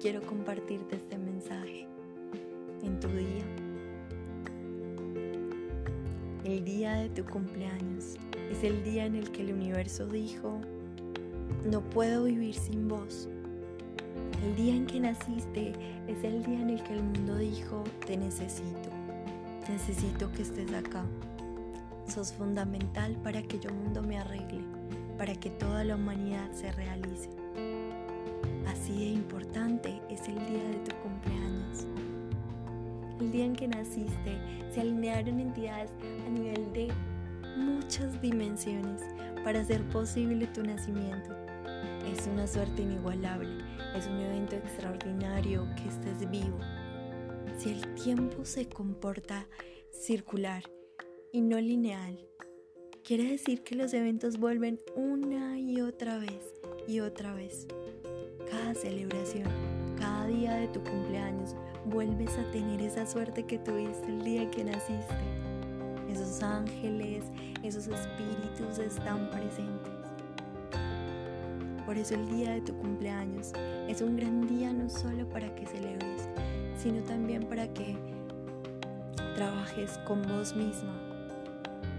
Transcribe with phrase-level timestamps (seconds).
[0.00, 1.86] quiero compartirte este mensaje
[2.82, 3.44] en tu día.
[6.44, 8.16] El día de tu cumpleaños
[8.50, 10.60] es el día en el que el universo dijo,
[11.64, 13.28] no puedo vivir sin vos.
[14.44, 15.72] El día en que naciste
[16.08, 18.90] es el día en el que el mundo dijo, te necesito,
[19.68, 21.04] necesito que estés acá.
[22.08, 24.64] Sos fundamental para que yo mundo me arregle,
[25.16, 27.45] para que toda la humanidad se realice.
[28.66, 31.86] Así de importante es el día de tu cumpleaños.
[33.20, 34.38] El día en que naciste
[34.72, 35.90] se alinearon entidades
[36.26, 36.88] a nivel de
[37.56, 39.02] muchas dimensiones
[39.42, 41.34] para hacer posible tu nacimiento.
[42.12, 43.64] Es una suerte inigualable,
[43.96, 46.58] es un evento extraordinario que estés vivo.
[47.58, 49.46] Si el tiempo se comporta
[49.92, 50.62] circular
[51.32, 52.18] y no lineal,
[53.02, 56.54] quiere decir que los eventos vuelven una y otra vez
[56.86, 57.66] y otra vez.
[58.50, 59.48] Cada celebración,
[59.98, 64.64] cada día de tu cumpleaños, vuelves a tener esa suerte que tuviste el día que
[64.64, 65.14] naciste.
[66.08, 67.24] Esos ángeles,
[67.62, 69.92] esos espíritus están presentes.
[71.84, 73.52] Por eso el día de tu cumpleaños
[73.88, 76.28] es un gran día no solo para que celebres,
[76.76, 77.96] sino también para que
[79.34, 80.94] trabajes con vos misma,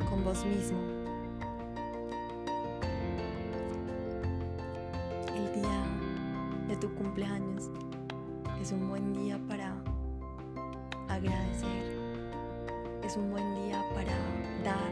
[0.10, 1.07] con vos mismo.
[6.80, 7.70] Tu cumpleaños.
[8.62, 9.76] Es un buen día para
[11.08, 11.98] agradecer,
[13.04, 14.14] es un buen día para
[14.64, 14.92] dar,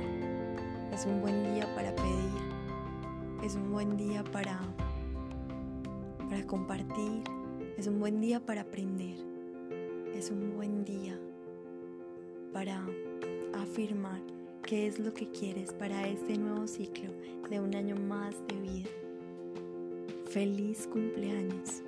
[0.94, 4.60] es un buen día para pedir, es un buen día para
[6.30, 7.24] para compartir,
[7.78, 9.18] es un buen día para aprender,
[10.16, 11.20] es un buen día
[12.52, 12.84] para
[13.54, 14.22] afirmar
[14.64, 17.12] qué es lo que quieres para este nuevo ciclo
[17.50, 18.75] de un año más de vida.
[20.36, 21.85] Feliz cumpleaños.